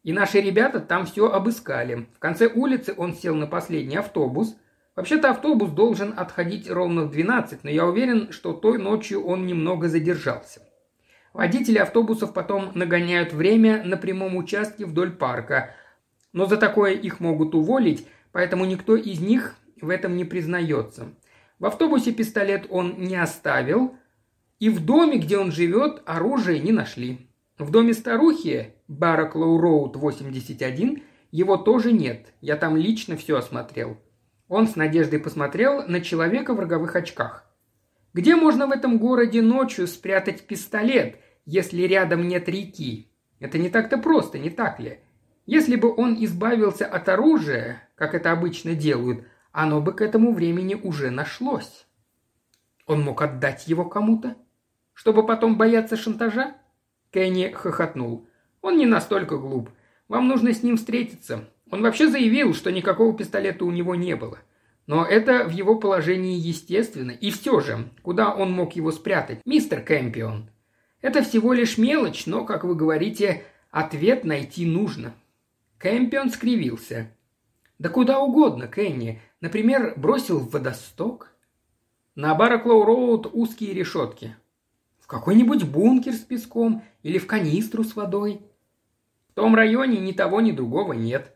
[0.03, 2.07] И наши ребята там все обыскали.
[2.15, 4.57] В конце улицы он сел на последний автобус.
[4.97, 9.89] Вообще-то автобус должен отходить ровно в 12, но я уверен, что той ночью он немного
[9.89, 10.61] задержался.
[11.33, 15.75] Водители автобусов потом нагоняют время на прямом участке вдоль парка.
[16.33, 21.09] Но за такое их могут уволить, поэтому никто из них в этом не признается.
[21.59, 23.97] В автобусе пистолет он не оставил,
[24.61, 27.29] и в доме, где он живет, оружие не нашли.
[27.59, 31.03] В доме старухи, Бараклоу Роуд 81,
[31.33, 32.33] его тоже нет.
[32.41, 33.97] Я там лично все осмотрел.
[34.49, 37.45] Он с надеждой посмотрел на человека в роговых очках.
[38.13, 43.11] Где можно в этом городе ночью спрятать пистолет, если рядом нет реки?
[43.41, 45.01] Это не так-то просто, не так ли?
[45.47, 50.75] Если бы он избавился от оружия, как это обычно делают, оно бы к этому времени
[50.75, 51.87] уже нашлось.
[52.87, 54.37] Он мог отдать его кому-то?
[54.93, 56.55] Чтобы потом бояться шантажа?
[57.11, 58.29] Кенни хохотнул.
[58.63, 59.71] Он не настолько глуп.
[60.09, 61.49] Вам нужно с ним встретиться.
[61.71, 64.39] Он вообще заявил, что никакого пистолета у него не было.
[64.87, 67.11] Но это в его положении естественно.
[67.11, 70.51] И все же, куда он мог его спрятать, мистер Кэмпион?
[71.01, 75.15] Это всего лишь мелочь, но, как вы говорите, ответ найти нужно.
[75.79, 77.11] Кэмпион скривился.
[77.79, 79.21] Да куда угодно, Кенни.
[79.41, 81.31] Например, бросил в водосток.
[82.15, 84.37] На Бараклоу-Роуд узкие решетки.
[84.99, 88.41] В какой-нибудь бункер с песком или в канистру с водой.
[89.29, 91.34] В том районе ни того, ни другого нет.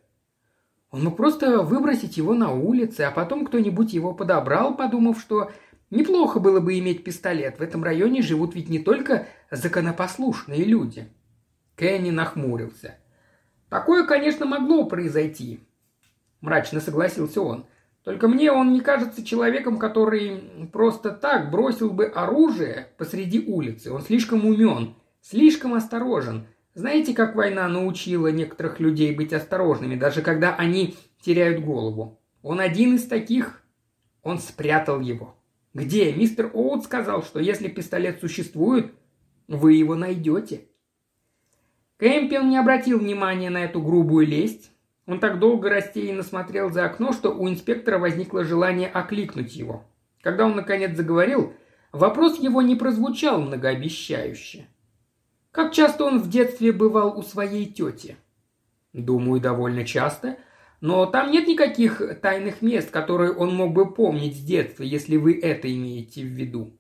[0.91, 5.51] Он мог просто выбросить его на улице, а потом кто-нибудь его подобрал, подумав, что
[5.91, 7.59] неплохо было бы иметь пистолет.
[7.59, 11.09] В этом районе живут ведь не только законопослушные люди.
[11.77, 12.97] Кенни нахмурился.
[13.69, 15.61] Такое, конечно, могло произойти.
[16.41, 17.67] Мрачно согласился он.
[18.03, 23.93] Только мне он не кажется человеком, который просто так бросил бы оружие посреди улицы.
[23.93, 26.47] Он слишком умен, слишком осторожен–
[26.79, 32.21] знаете, как война научила некоторых людей быть осторожными, даже когда они теряют голову?
[32.41, 33.65] Он один из таких.
[34.23, 35.35] Он спрятал его.
[35.75, 36.13] Где?
[36.13, 38.93] Мистер Оут сказал, что если пистолет существует,
[39.49, 40.69] вы его найдете.
[41.97, 44.71] Кэмпион не обратил внимания на эту грубую лесть.
[45.05, 49.85] Он так долго растерянно смотрел за окно, что у инспектора возникло желание окликнуть его.
[50.23, 51.55] Когда он наконец заговорил,
[51.91, 54.69] вопрос его не прозвучал многообещающе.
[55.59, 58.17] Как часто он в детстве бывал у своей тети?
[58.93, 60.37] Думаю, довольно часто.
[60.81, 65.37] Но там нет никаких тайных мест, которые он мог бы помнить с детства, если вы
[65.37, 66.79] это имеете в виду.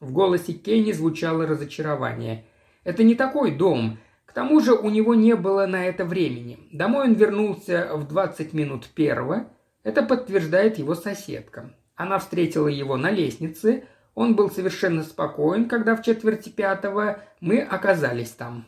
[0.00, 2.46] В голосе Кенни звучало разочарование.
[2.82, 4.00] Это не такой дом.
[4.24, 6.58] К тому же у него не было на это времени.
[6.72, 9.50] Домой он вернулся в 20 минут первого.
[9.84, 11.72] Это подтверждает его соседка.
[11.94, 13.84] Она встретила его на лестнице,
[14.16, 18.64] он был совершенно спокоен, когда в четверти пятого мы оказались там.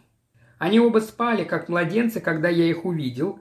[0.59, 3.41] Они оба спали, как младенцы, когда я их увидел.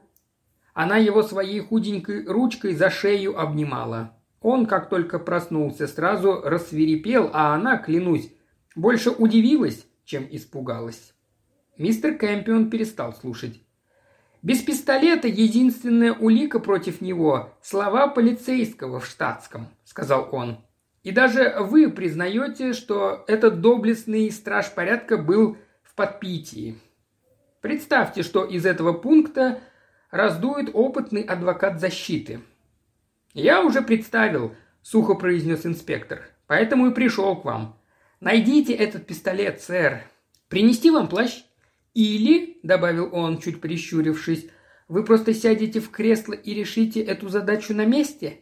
[0.73, 4.13] Она его своей худенькой ручкой за шею обнимала.
[4.39, 8.31] Он, как только проснулся, сразу рассверепел, а она, клянусь,
[8.73, 11.13] больше удивилась, чем испугалась.
[11.77, 13.59] Мистер Кэмпион перестал слушать.
[14.41, 20.59] Без пистолета единственная улика против него– слова полицейского в штатском»,– сказал он.
[21.07, 26.77] И даже вы признаете, что этот доблестный страж порядка был в подпитии.
[27.61, 29.61] Представьте, что из этого пункта
[30.11, 32.41] раздует опытный адвокат защиты.
[33.33, 37.79] «Я уже представил»,– сухо произнес инспектор,– «поэтому и пришел к вам.
[38.19, 40.01] Найдите этот пистолет, сэр.
[40.49, 41.41] Принести вам плащ?
[41.93, 44.49] Или,– добавил он, чуть прищурившись,–
[44.89, 48.41] вы просто сядете в кресло и решите эту задачу на месте?»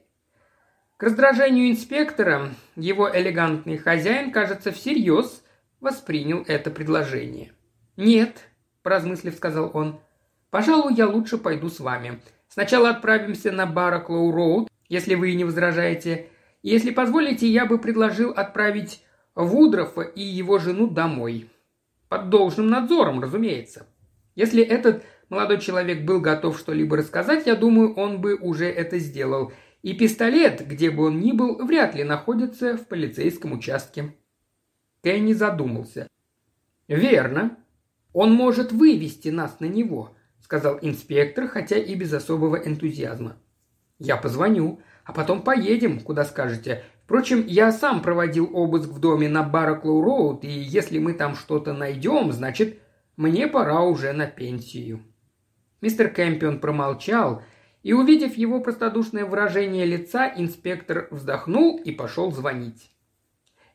[0.98, 5.44] К раздражению инспектора его элегантный хозяин, кажется, всерьез
[5.82, 7.52] воспринял это предложение.
[7.98, 8.46] «Нет»,–
[8.82, 10.00] поразмыслив, сказал он,–
[10.52, 12.22] «пожалуй, я лучше пойду с вами.
[12.48, 16.30] Сначала отправимся на Бараклоу Роуд, если вы не возражаете.
[16.62, 19.04] И если позволите, я бы предложил отправить
[19.36, 21.50] Вудрофа и его жену домой.
[22.08, 23.86] Под должным надзором, разумеется.
[24.36, 29.52] Если этот молодой человек был готов что-либо рассказать, я думаю, он бы уже это сделал–
[29.86, 34.16] и пистолет, где бы он ни был, вряд ли находится в полицейском участке.
[35.04, 36.08] Кенни задумался.
[36.88, 37.56] «Верно.
[38.12, 43.38] Он может вывести нас на него»,– сказал инспектор, хотя и без особого энтузиазма.
[44.00, 46.84] «Я позвоню, а потом поедем, куда скажете.
[47.04, 52.32] Впрочем, я сам проводил обыск в доме на Бараклоу-Роуд, и если мы там что-то найдем,
[52.32, 52.80] значит,
[53.18, 55.04] мне пора уже на пенсию».
[55.80, 57.44] Мистер Кэмпион промолчал–
[57.86, 62.90] и, увидев его простодушное выражение лица, инспектор вздохнул и пошел звонить.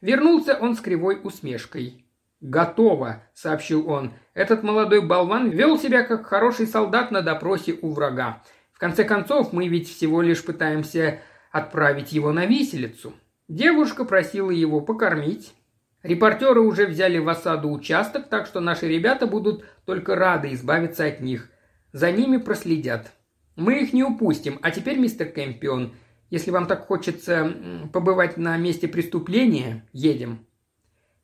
[0.00, 2.04] Вернулся он с кривой усмешкой.
[2.40, 4.12] «Готово»,— сообщил он.
[4.34, 8.42] «Этот молодой болван вел себя как хороший солдат на допросе у врага.
[8.72, 11.20] В конце концов, мы ведь всего лишь пытаемся
[11.52, 13.12] отправить его на виселицу.
[13.46, 15.54] Девушка просила его покормить.
[16.02, 21.20] Репортеры уже взяли в осаду участок, так что наши ребята будут только рады избавиться от
[21.20, 21.48] них.
[21.92, 23.12] За ними проследят.
[23.60, 24.58] Мы их не упустим.
[24.62, 25.94] А теперь, мистер Кэмпион,
[26.30, 27.54] если вам так хочется
[27.92, 30.46] побывать на месте преступления, едем».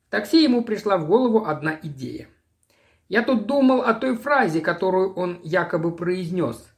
[0.05, 2.27] В такси ему пришла в голову одна идея.
[3.09, 6.71] «Я тут думал о той фразе, которую он якобы произнес».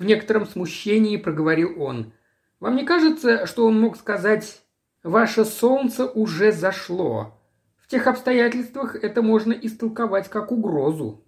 [0.00, 2.12] В некотором смущении проговорил он.
[2.58, 4.62] «Вам не кажется, что он мог сказать
[5.04, 7.38] «Ваше солнце уже зашло»?»
[7.78, 11.24] В тех обстоятельствах это можно истолковать как угрозу.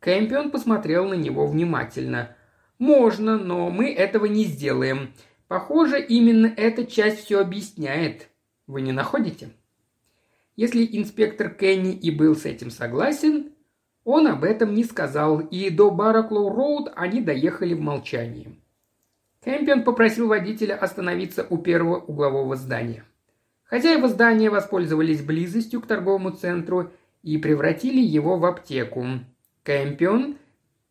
[0.00, 2.34] Кэмпион посмотрел на него внимательно.
[2.78, 5.12] «Можно, но мы этого не сделаем.
[5.48, 8.28] Похоже, именно эта часть все объясняет.
[8.66, 9.50] Вы не находите?
[10.56, 13.52] Если инспектор Кенни и был с этим согласен,
[14.04, 18.58] он об этом не сказал, и до Бараклоу-Роуд они доехали в молчании.
[19.44, 23.04] Кэмпион попросил водителя остановиться у первого углового здания.
[23.64, 26.90] Хозяева здания воспользовались близостью к торговому центру
[27.22, 29.06] и превратили его в аптеку.
[29.62, 30.38] Кэмпион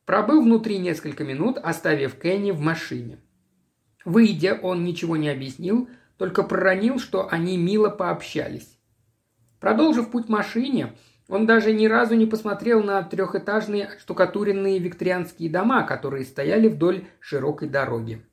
[0.08, 3.20] пробыл внутри несколько минут, оставив Кенни в машине.
[4.06, 8.80] Выйдя, он ничего не объяснил, только проронил, что они мило пообщались.
[9.60, 10.94] Продолжив путь машине,
[11.28, 17.68] он даже ни разу не посмотрел на трехэтажные штукатуренные викторианские дома, которые стояли вдоль широкой
[17.68, 18.26] дороги.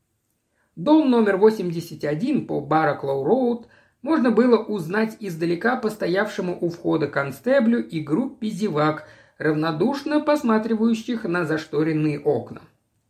[0.76, 3.66] Дом номер 81 по Бараклоу-Роуд
[4.00, 9.08] можно было узнать издалека по стоявшему у входа констеблю и группе зевак,
[9.38, 12.62] равнодушно посматривающих на зашторенные окна.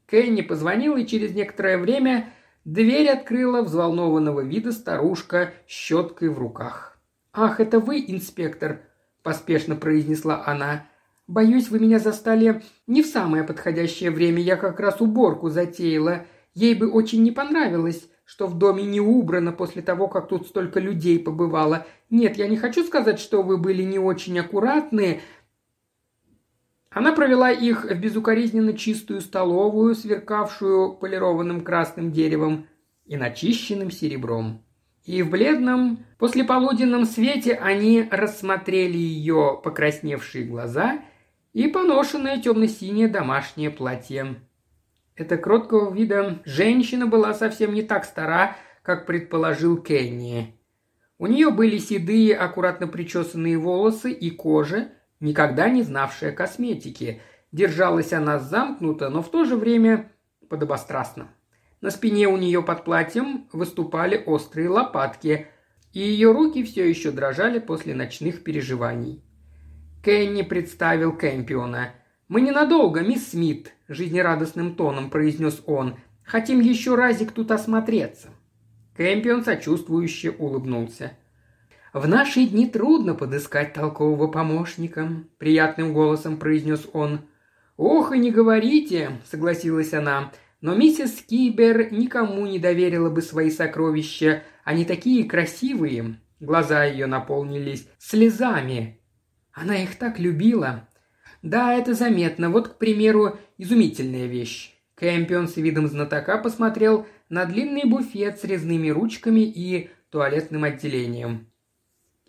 [0.07, 2.31] Кенни позвонил, и через некоторое время
[2.65, 6.99] дверь открыла взволнованного вида старушка с щеткой в руках.
[7.33, 8.83] «Ах, это вы, инспектор!»–
[9.23, 10.87] поспешно произнесла она.
[11.27, 14.43] «Боюсь, вы меня застали не в самое подходящее время.
[14.43, 16.27] Я как раз уборку затеяла.
[16.55, 20.81] Ей бы очень не понравилось, что в доме не убрано после того, как тут столько
[20.81, 21.87] людей побывало.
[22.11, 25.21] Нет, я не хочу сказать, что вы были не очень аккуратны.
[26.95, 32.69] Она провела их в безукоризненно чистую столовую, сверкавшую полированным красным деревом
[33.05, 34.63] и начищенным серебром.
[35.05, 41.01] И в бледном послеполуденном свете они рассмотрели ее покрасневшие глаза
[41.53, 44.37] и поношенное темно-синее домашнее платье.
[45.17, 50.57] Эта кроткого вида женщина была совсем не так стара, как предположил Кенни.
[51.19, 54.93] У нее были седые, аккуратно причесанные волосы и кожа,
[55.25, 57.21] никогда не знавшая косметики.
[57.51, 60.13] Держалась она замкнуто, но в то же время
[60.49, 61.29] подобострастно.
[61.81, 65.49] На спине у нее под платьем выступали острые лопатки,
[65.93, 69.23] и ее руки все еще дрожали после ночных переживаний.
[70.03, 71.95] Кенни представил Кэмпиона–
[72.29, 75.97] «Мы ненадолго, мисс Смит»,– жизнерадостным тоном произнес он.
[76.25, 78.31] «Хотим еще разик тут осмотреться».
[78.97, 81.19] Кэмпион сочувствующе улыбнулся.
[81.95, 87.21] «В наши дни трудно подыскать толкового помощника»,– приятным голосом произнес он.
[87.77, 90.33] «Ох, и не говорите»,– согласилась она.
[90.61, 94.43] «Но миссис Кибер никому не доверила бы свои сокровища.
[94.65, 96.19] Они такие красивые».
[96.41, 99.01] Глаза ее наполнились слезами.
[99.53, 100.89] Она их так любила.
[101.43, 102.51] Да, это заметно.
[102.51, 104.75] Вот, к примеру, изумительная вещь.
[104.97, 111.54] Кэмпион с видом знатока посмотрел на длинный буфет с резными ручками и туалетным отделением.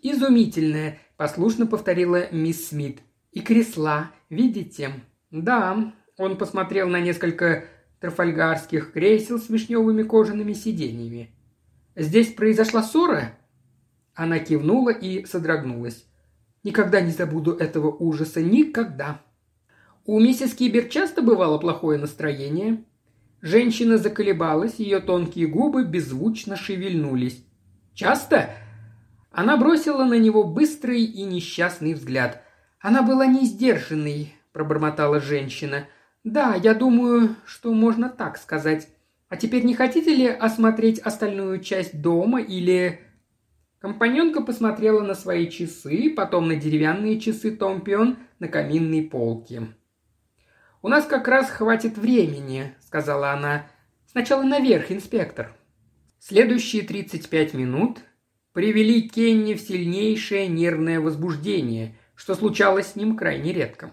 [0.08, 3.00] «Изумительная»,– послушно повторила мисс Смит.
[3.32, 4.92] «И кресла, видите?»
[5.32, 7.64] «Да»,– он посмотрел на несколько
[7.98, 11.34] трафальгарских кресел с вишневыми кожаными сиденьями.
[11.96, 13.32] «Здесь произошла ссора?»
[14.14, 16.06] Она кивнула и содрогнулась.
[16.62, 18.40] Никогда не забуду этого ужаса.
[18.40, 19.20] Никогда.
[20.04, 22.84] У миссис Кибер часто бывало плохое настроение.
[23.40, 27.44] Женщина заколебалась, ее тонкие губы беззвучно шевельнулись.
[27.92, 28.50] «Часто?»
[29.36, 32.42] Она бросила на него быстрый и несчастный взгляд.
[32.80, 35.88] «Она была не сдержанной»,– пробормотала женщина.
[36.24, 38.88] «Да, я думаю, что можно так сказать.
[39.28, 43.00] А теперь не хотите ли осмотреть остальную часть дома или
[43.78, 49.64] Компаньонка посмотрела на свои часы, потом на деревянные часы Томпион на каминной полке.
[50.80, 53.66] «У нас как раз хватит времени»,— сказала она.
[54.06, 55.54] «Сначала наверх, инспектор».
[56.20, 57.98] Следующие 35 минут
[58.56, 63.90] привели Кенни в сильнейшее нервное возбуждение, что случалось с ним крайне редко.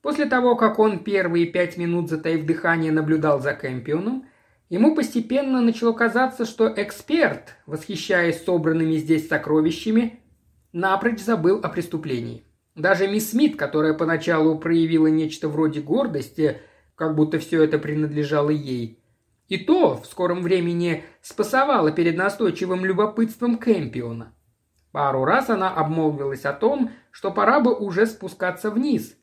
[0.00, 4.26] После того, как он первые пять минут, затаив дыхание, наблюдал за Кэмпионом,
[4.68, 10.20] Ему постепенно начало казаться, что эксперт, восхищаясь собранными здесь сокровищами,
[10.72, 12.44] напрочь забыл о преступлении.
[12.76, 16.58] Даже мисс Смит, которая поначалу проявила нечто вроде гордости,
[16.94, 19.00] как будто все это принадлежало ей,
[19.48, 24.32] и то в скором времени спасовала перед настойчивым любопытством Кэмпиона.
[24.92, 29.16] Пару раз она обмолвилась о том, что пора бы уже спускаться вниз,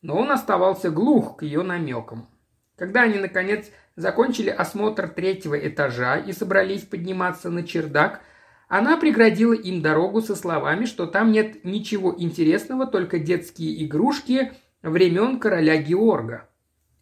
[0.00, 2.28] но он оставался глух к ее намекам.
[2.76, 3.66] Когда они, наконец,
[3.96, 8.20] закончили осмотр третьего этажа и собрались подниматься на чердак,
[8.68, 15.40] она преградила им дорогу со словами, что там нет ничего интересного, только детские игрушки времен
[15.40, 16.48] короля Георга.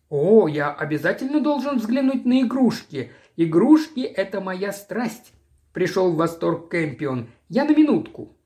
[0.08, 3.10] «О, я обязательно должен взглянуть на игрушки.
[3.36, 5.32] Игрушки– это моя страсть»,–
[5.72, 7.28] пришел в восторг Кэмпион.
[7.48, 8.36] «Я на минутку».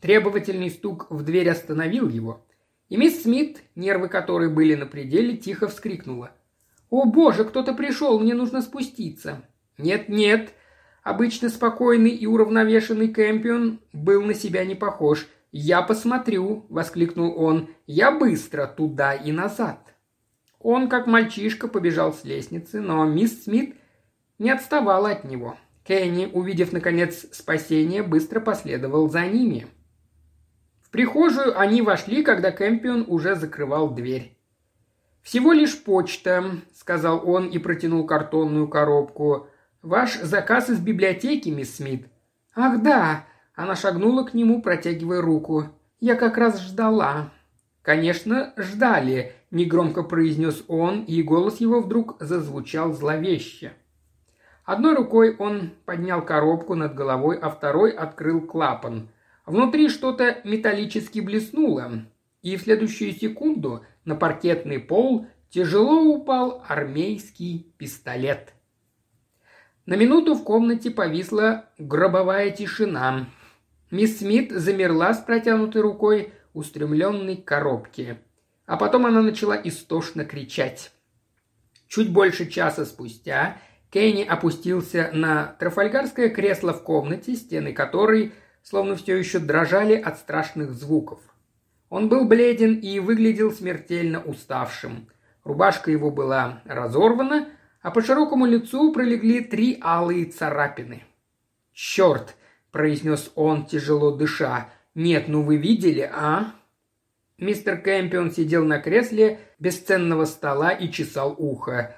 [0.00, 2.44] Требовательный стук в дверь остановил его,
[2.88, 6.32] и мисс Смит, нервы которой были на пределе, тихо вскрикнула–
[6.92, 9.42] «О боже, кто-то пришел, мне нужно спуститься!»
[9.78, 10.52] Нет-нет,
[11.02, 15.26] обычно спокойный и уравновешенный Кэмпион был на себя не похож.
[15.52, 19.91] «Я посмотрю»,— воскликнул он,— «я быстро туда и назад».
[20.62, 23.76] Он, как мальчишка, побежал с лестницы, но мисс Смит
[24.38, 25.56] не отставала от него.
[25.84, 29.66] Кенни, увидев, наконец, спасение, быстро последовал за ними.
[30.80, 34.38] В прихожую они вошли, когда Кэмпион уже закрывал дверь.
[35.22, 36.44] «Всего лишь почта»,—
[36.74, 39.48] сказал он и протянул картонную коробку.
[39.82, 42.06] «Ваш заказ из библиотеки, мисс Смит».
[42.54, 45.66] «Ах, да!»— она шагнула к нему, протягивая руку.
[45.98, 47.30] «Я как раз ждала».
[47.82, 53.74] «Конечно, ждали»,— негромко произнес он, и голос его вдруг зазвучал зловеще.
[54.64, 59.08] Одной рукой он поднял коробку над головой, а второй открыл клапан.
[59.46, 62.04] Внутри что-то металлически блеснуло,
[62.42, 68.54] и в следующую секунду на паркетный пол тяжело упал армейский пистолет.
[69.84, 73.26] На минуту в комнате повисла гробовая тишина.
[73.90, 78.18] Мисс Смит замерла с протянутой рукой, устремленной к коробке.
[78.72, 80.92] А потом она начала истошно кричать.
[81.88, 83.58] Чуть больше часа спустя
[83.90, 90.72] Кенни опустился на трафальгарское кресло в комнате, стены которой словно все еще дрожали от страшных
[90.72, 91.20] звуков.
[91.90, 95.06] Он был бледен и выглядел смертельно уставшим.
[95.44, 97.50] Рубашка его была разорвана,
[97.82, 101.04] а по широкому лицу пролегли три алые царапины.
[101.74, 102.36] «Черт!»–
[102.70, 104.70] произнес он, тяжело дыша.
[104.94, 106.54] «Нет, ну вы видели, а?»
[107.42, 111.96] Мистер Кэмпион сидел на кресле бесценного стола и чесал ухо.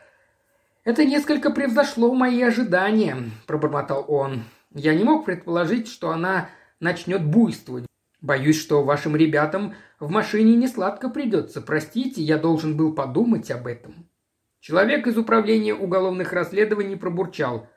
[0.84, 3.14] «Это несколько превзошло мои ожидания»,–
[3.46, 4.44] пробормотал он.
[4.72, 6.48] «Я не мог предположить, что она
[6.80, 7.84] начнет буйствовать.
[8.22, 11.60] Боюсь, что вашим ребятам в машине не сладко придется.
[11.60, 14.08] Простите, я должен был подумать об этом».
[14.60, 17.68] Человек из управления уголовных расследований пробурчал.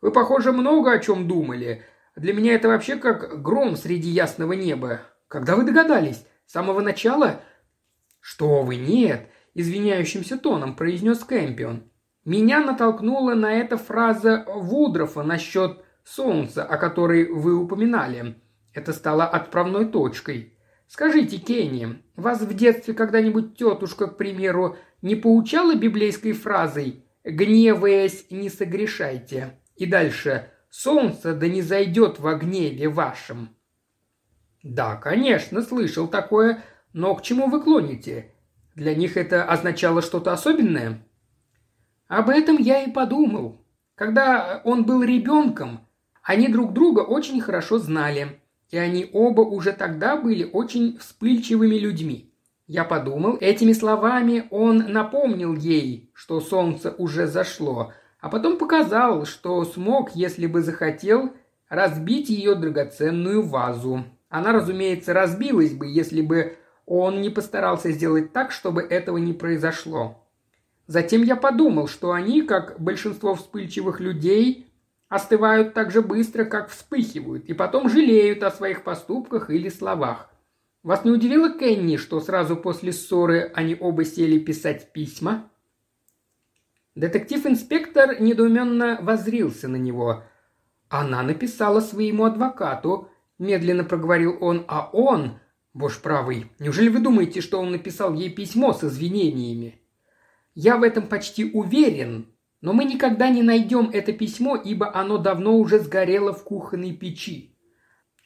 [0.00, 1.82] «Вы, похоже, много о чем думали.
[2.16, 5.02] Для меня это вообще как гром среди ясного неба.
[5.28, 6.24] Когда вы догадались?
[6.50, 7.42] С самого начала?»
[8.18, 11.84] «Что вы, нет!»– извиняющимся тоном произнес Кэмпион.
[12.24, 18.34] Меня натолкнула на это фраза Вудрофа насчет солнца, о которой вы упоминали.
[18.74, 20.58] Это стало отправной точкой.
[20.88, 28.50] Скажите, Кенни, вас в детстве когда-нибудь тетушка, к примеру, не поучала библейской фразой «гневаясь, не
[28.50, 29.60] согрешайте»?
[29.76, 33.50] И дальше «солнце да не зайдет во гневе вашем».
[34.62, 38.34] Да, конечно, слышал такое, но к чему вы клоните?
[38.74, 41.02] Для них это означало что-то особенное?
[42.08, 43.64] Об этом я и подумал.
[43.94, 45.86] Когда он был ребенком,
[46.22, 48.40] они друг друга очень хорошо знали,
[48.70, 52.32] и они оба уже тогда были очень вспыльчивыми людьми.
[52.66, 59.64] Я подумал, этими словами он напомнил ей, что солнце уже зашло, а потом показал, что
[59.64, 61.32] смог, если бы захотел,
[61.68, 64.04] разбить ее драгоценную вазу.
[64.30, 66.56] Она, разумеется, разбилась бы, если бы
[66.86, 70.24] он не постарался сделать так, чтобы этого не произошло.
[70.86, 74.72] Затем я подумал, что они, как большинство вспыльчивых людей,
[75.08, 80.30] остывают так же быстро, как вспыхивают, и потом жалеют о своих поступках или словах.
[80.84, 85.50] Вас не удивило, Кенни, что сразу после ссоры они оба сели писать письма?
[86.94, 90.22] Детектив-инспектор недоуменно возрился на него.
[90.88, 93.10] Она написала своему адвокату,
[93.40, 95.40] медленно проговорил он, а он,
[95.74, 99.80] боже правый, неужели вы думаете, что он написал ей письмо с извинениями?
[100.54, 102.26] Я в этом почти уверен,
[102.60, 107.56] но мы никогда не найдем это письмо, ибо оно давно уже сгорело в кухонной печи.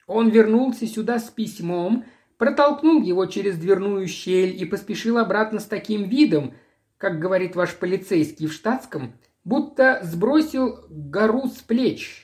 [0.06, 2.04] Он вернулся сюда с письмом,
[2.36, 6.54] протолкнул его через дверную щель и поспешил обратно с таким видом,
[6.98, 12.23] как говорит ваш полицейский в штатском, будто сбросил гору с плеч.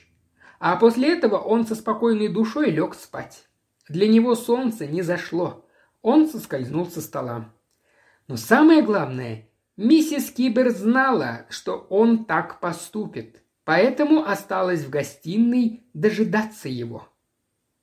[0.61, 3.47] А после этого он со спокойной душой лег спать.
[3.89, 5.65] Для него солнце не зашло.
[6.03, 7.51] Он соскользнул со стола.
[8.27, 16.69] Но самое главное, Миссис Кибер знала, что он так поступит, поэтому осталась в гостиной дожидаться
[16.69, 17.09] его.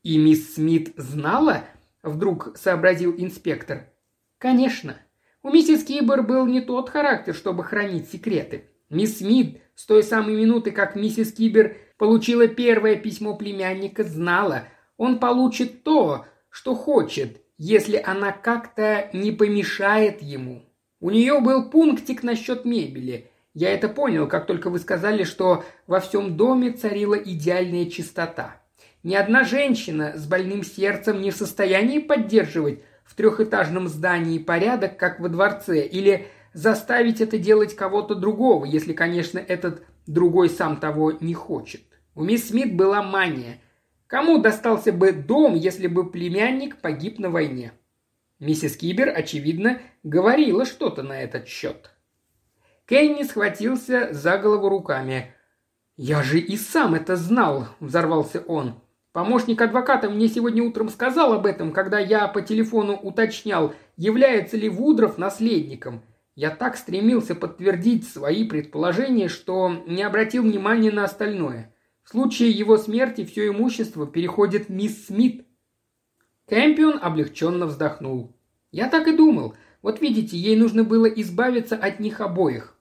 [0.04, 1.64] И мисс Смит знала,
[2.04, 3.92] вдруг сообразил инспектор.
[4.38, 4.96] Конечно,
[5.42, 8.70] у миссис Кибер был не тот характер, чтобы хранить секреты.
[8.88, 14.64] Мисс Смит с той самой минуты, как миссис Кибер получила первое письмо племянника, знала,
[14.96, 20.64] он получит то, что хочет, если она как-то не помешает ему.
[21.00, 23.30] У нее был пунктик насчет мебели.
[23.54, 28.60] Я это понял, как только вы сказали, что во всем доме царила идеальная чистота.
[29.02, 35.20] Ни одна женщина с больным сердцем не в состоянии поддерживать в трехэтажном здании порядок, как
[35.20, 41.34] во дворце, или заставить это делать кого-то другого, если, конечно, этот другой сам того не
[41.34, 41.82] хочет.
[42.18, 43.60] У мисс Смит была мания.
[44.08, 47.70] Кому достался бы дом, если бы племянник погиб на войне?
[48.40, 51.92] Миссис Кибер, очевидно, говорила что-то на этот счет.
[52.86, 55.32] Кенни схватился за голову руками.
[55.96, 58.80] «Я же и сам это знал!»– взорвался он.
[59.12, 64.68] «Помощник адвоката мне сегодня утром сказал об этом, когда я по телефону уточнял, является ли
[64.68, 66.02] Вудров наследником.
[66.34, 71.72] Я так стремился подтвердить свои предположения, что не обратил внимания на остальное.
[72.08, 75.46] В случае его смерти все имущество переходит мисс Смит.
[76.46, 78.34] Кэмпион облегченно вздохнул.
[78.72, 79.54] «Я так и думал.
[79.82, 82.78] Вот видите, ей нужно было избавиться от них обоих.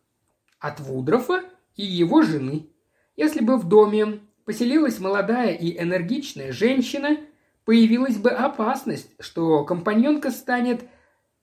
[0.59, 1.43] От Вудрофа
[1.75, 2.69] и его жены.
[3.17, 7.17] Если бы в доме поселилась молодая и энергичная женщина,
[7.65, 10.86] появилась бы опасность, что компаньонка станет,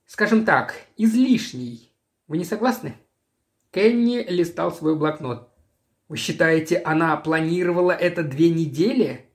[0.07, 1.93] скажем так, излишней.
[2.29, 2.95] Вы не согласны?»
[3.71, 5.54] Кенни листал свой блокнот.
[6.15, 9.27] «Вы считаете, она планировала это две недели?»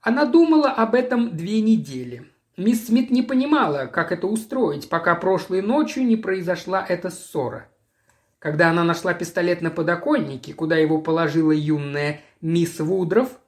[0.00, 2.26] Она думала об этом две недели.
[2.56, 7.68] Мисс Смит не понимала, как это устроить, пока прошлой ночью не произошла эта ссора.
[8.40, 13.38] Когда она нашла пистолет на подоконнике, куда его положила юная мисс Вудров,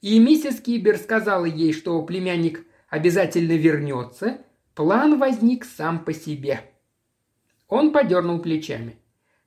[0.00, 4.38] и миссис Кибер сказала ей, что племянник обязательно вернется,
[4.76, 6.60] план возник сам по себе.
[7.66, 8.99] Он подернул плечами.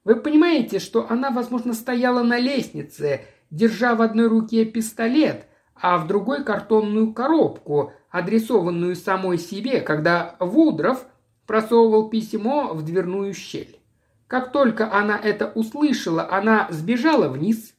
[0.03, 6.07] Вы понимаете, что она, возможно, стояла на лестнице, держа в одной руке пистолет, а в
[6.07, 11.05] другой картонную коробку, адресованную самой себе, когда Вудров
[11.47, 13.79] просовывал письмо в дверную щель.
[14.27, 17.73] Как только она это услышала, она сбежала вниз,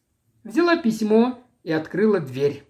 [0.44, 2.64] взяла письмо и открыла дверь.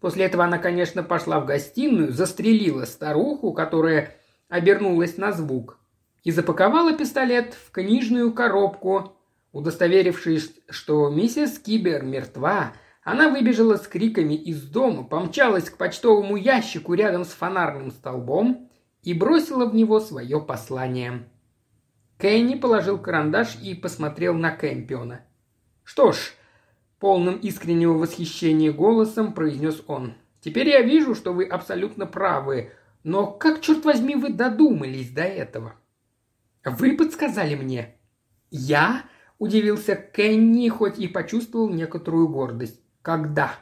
[0.00, 4.16] После этого она, конечно, пошла в гостиную, застрелила старуху, которая
[4.48, 5.78] обернулась на звук,
[6.24, 9.16] и запаковала пистолет в книжную коробку.
[9.52, 16.94] Удостоверившись, что миссис Кибер мертва, она выбежала с криками из дома, помчалась к почтовому ящику
[16.94, 18.68] рядом с фонарным столбом
[19.02, 21.26] и бросила в него свое послание.
[22.18, 25.22] Кенни положил карандаш и посмотрел на Кэмпиона.
[25.84, 26.34] «Что ж»,—
[26.98, 32.72] полным искреннего восхищения голосом произнес он, «теперь я вижу, что вы абсолютно правы,
[33.04, 35.74] но как, черт возьми, вы додумались до этого?»
[36.64, 37.96] «Вы подсказали мне».
[38.50, 39.04] «Я?»–
[39.38, 42.80] удивился Кенни, хоть и почувствовал некоторую гордость.
[43.02, 43.54] «Когда?»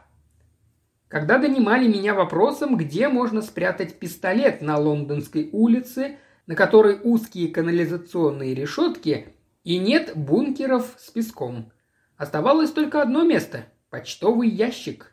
[1.09, 8.55] «Когда донимали меня вопросом, где можно спрятать пистолет на Лондонской улице на которой узкие канализационные
[8.55, 9.35] решетки
[9.65, 11.73] и нет бункеров с песком.
[12.17, 15.13] Оставалось только одно место– почтовый ящик.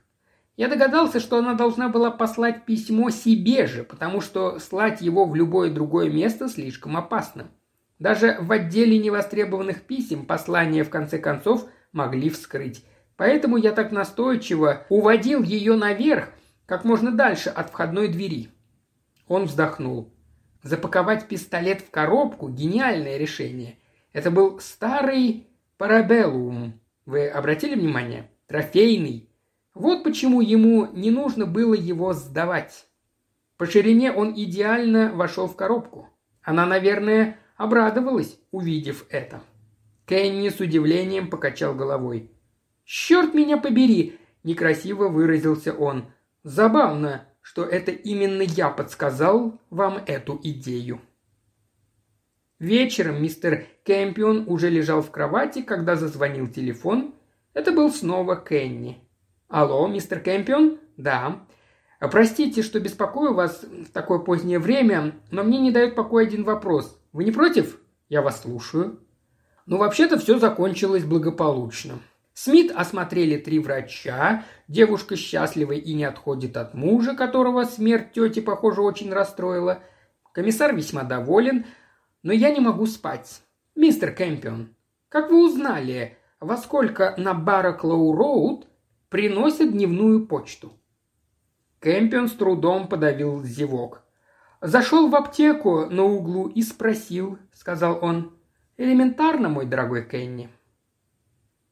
[0.56, 5.36] Я догадался, что она должна была послать письмо себе же, потому что слать его в
[5.36, 7.50] любое другое место слишком опасно.
[8.04, 12.84] Даже в отделе невостребованных писем послания в конце концов могли вскрыть.
[13.16, 16.28] Поэтому я так настойчиво уводил ее наверх,
[16.66, 18.50] как можно дальше от входной двери.
[19.30, 20.14] Он вздохнул.
[20.64, 23.78] Запаковать пистолет в коробку– гениальное решение.
[24.12, 25.48] Это был старый
[25.78, 26.82] парабеллум.
[27.06, 28.30] Вы обратили внимание?
[28.48, 29.30] Трофейный.
[29.74, 32.86] Вот почему ему не нужно было его сдавать.
[33.56, 36.10] По ширине он идеально вошел в коробку.
[36.42, 39.42] Она, наверное, обрадовалась, увидев это.
[40.06, 42.30] Кенни с удивлением покачал головой.
[42.84, 46.06] «Черт меня побери!»– некрасиво выразился он.
[46.44, 51.02] «Забавно, что это именно я подсказал вам эту идею.
[52.58, 57.14] Вечером мистер Кэмпион уже лежал в кровати, когда зазвонил телефон.
[57.54, 58.98] Это был снова Кенни.
[59.50, 61.46] «Алло, мистер Кэмпион?» «Да».
[62.00, 67.00] «Простите, что беспокою вас в такое позднее время, но мне не дает покоя один вопрос.
[67.14, 69.00] Вы не против?» «Я вас слушаю».
[69.66, 72.00] «Ну, вообще-то все закончилось благополучно.
[72.34, 78.82] Смит осмотрели три врача, девушка счастлива и не отходит от мужа, которого смерть тети, похоже,
[78.82, 79.80] очень расстроила.
[80.34, 81.66] Комиссар весьма доволен,
[82.24, 83.42] но я не могу спать.
[83.76, 84.76] Мистер Кэмпион,
[85.10, 88.66] как вы узнали, во сколько на Бараклоу-Роуд
[89.10, 90.74] приносят дневную почту?»
[91.80, 94.03] Кэмпион с трудом подавил зевок.
[94.64, 98.32] «Зашел в аптеку на углу и спросил»,— сказал он.
[98.78, 100.50] «Элементарно, мой дорогой Кенни».